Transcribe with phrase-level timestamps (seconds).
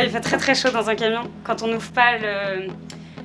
[0.00, 1.30] Il fait très très chaud dans un camion.
[1.44, 2.68] Quand on n'ouvre pas le,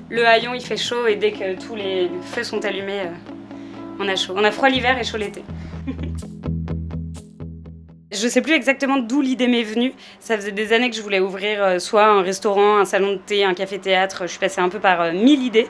[0.09, 4.07] le haillon, il fait chaud et dès que tous les feux sont allumés, euh, on
[4.07, 4.33] a chaud.
[4.35, 5.43] On a froid l'hiver et chaud l'été.
[8.11, 9.93] Je sais plus exactement d'où l'idée m'est venue.
[10.19, 13.17] Ça faisait des années que je voulais ouvrir euh, soit un restaurant, un salon de
[13.17, 14.23] thé, un café-théâtre.
[14.23, 15.67] Je suis passée un peu par euh, mille idées.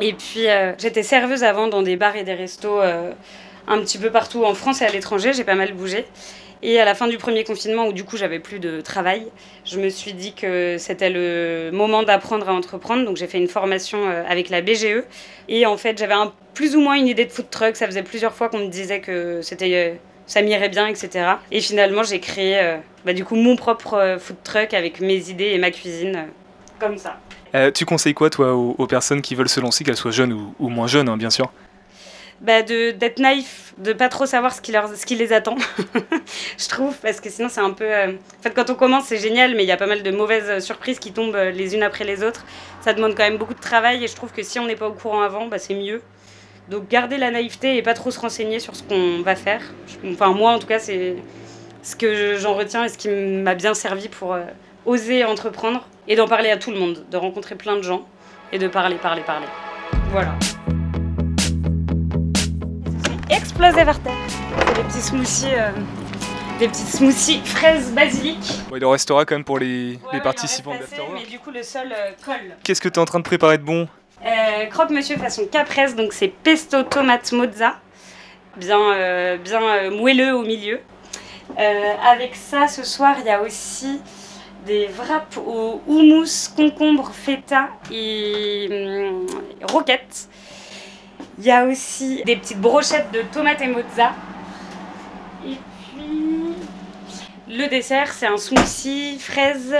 [0.00, 0.46] Et puis
[0.78, 4.82] j'étais serveuse avant dans des bars et des restos un petit peu partout en France
[4.82, 5.32] et à l'étranger.
[5.32, 6.04] J'ai pas mal bougé.
[6.66, 9.26] Et à la fin du premier confinement, où du coup j'avais plus de travail,
[9.66, 13.04] je me suis dit que c'était le moment d'apprendre à entreprendre.
[13.04, 15.04] Donc j'ai fait une formation euh, avec la BGE.
[15.48, 16.14] Et en fait, j'avais
[16.54, 17.76] plus ou moins une idée de food truck.
[17.76, 19.94] Ça faisait plusieurs fois qu'on me disait que euh,
[20.26, 21.34] ça m'irait bien, etc.
[21.52, 25.50] Et finalement, j'ai créé euh, bah, du coup mon propre food truck avec mes idées
[25.52, 26.28] et ma cuisine
[26.80, 27.18] comme ça.
[27.72, 30.68] Tu conseilles quoi, toi, aux, personnes qui veulent se lancer, qu'elles soient jeunes ou, ou
[30.70, 31.52] moins jeunes, hein, bien sûr?
[32.40, 35.56] Bah, d'être naïf, de pas trop savoir ce qui, leur, ce qui les attend,
[36.58, 37.84] je trouve, parce que sinon c'est un peu...
[37.84, 40.10] euh, En fait, quand on commence, c'est génial, mais il y a pas mal de
[40.10, 42.44] mauvaises euh, surprises qui tombent euh, les unes après les autres.
[42.82, 44.88] Ça demande quand même beaucoup de travail, et je trouve que si on n'est pas
[44.88, 46.02] au courant avant, bah, c'est mieux.
[46.68, 49.62] Donc garder la naïveté et pas trop se renseigner sur ce qu'on va faire.
[50.06, 51.16] Enfin, moi, en tout cas, c'est
[51.82, 54.36] ce que je- j'en retiens et ce qui m'a bien servi pour
[54.86, 58.06] oser entreprendre et d'en parler à tout le monde, de rencontrer plein de gens
[58.52, 59.46] et de parler, parler, parler.
[60.10, 60.34] Voilà.
[63.56, 64.12] Explosé par terre.
[64.66, 65.70] C'est des petits smoothies, euh,
[66.58, 68.40] des petits smoothies fraises basilic.
[68.68, 70.80] Bon, Il en restera quand même pour les, les Ouais, en participants de.
[71.14, 72.56] Mais du coup, le sol euh, colle.
[72.64, 73.86] Qu'est-ce que tu es en train de préparer de bon
[74.26, 77.76] Euh, croque monsieur façon caprese, donc c'est pesto tomate mozza,
[78.56, 80.80] bien, bien moelleux au milieu.
[81.56, 84.00] Avec ça, ce soir, il y a aussi
[84.66, 88.66] des wraps au houmous, concombre, feta et
[89.08, 89.26] hum,
[89.70, 90.28] roquette.
[91.38, 94.12] Il y a aussi des petites brochettes de tomates et mozza.
[95.44, 95.56] Et
[95.96, 96.54] puis,
[97.48, 99.74] le dessert, c'est un smoothie fraise,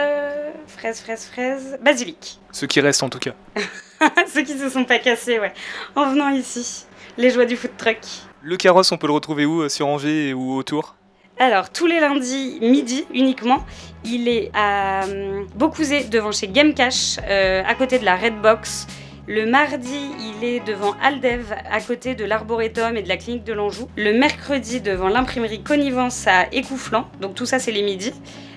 [0.66, 2.38] fraise, fraise, fraise, basilic.
[2.52, 3.33] Ce qui reste en tout cas.
[4.33, 5.52] Ceux qui se sont pas cassés, ouais.
[5.94, 7.98] En venant ici, les joies du food truck.
[8.42, 10.96] Le carrosse, on peut le retrouver où euh, Sur Angers ou autour?
[11.39, 13.64] Alors, tous les lundis, midi uniquement,
[14.05, 18.40] il est à euh, Beaucouzé, devant chez Game Cash, euh, à côté de la Red
[18.40, 18.86] Box.
[19.27, 23.55] Le mardi, il est devant Aldev, à côté de l'Arboretum et de la clinique de
[23.55, 23.89] l'Anjou.
[23.96, 27.08] Le mercredi, devant l'imprimerie Connivence à Écouflant.
[27.20, 28.13] Donc tout ça, c'est les midis.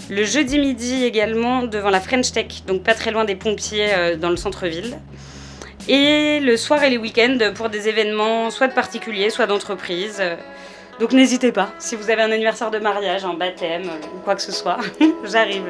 [0.09, 4.16] Le jeudi midi également, devant la French Tech, donc pas très loin des pompiers euh,
[4.17, 4.97] dans le centre-ville.
[5.88, 10.22] Et le soir et les week-ends pour des événements, soit de particuliers, soit d'entreprises.
[11.00, 14.35] Donc n'hésitez pas, si vous avez un anniversaire de mariage, un baptême euh, ou quoi
[14.35, 14.77] que ce soit,
[15.23, 15.63] j'arrive.